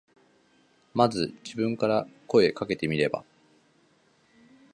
[0.95, 3.23] まず自分から声かけてみれば。